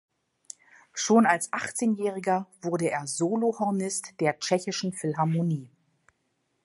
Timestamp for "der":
4.19-4.39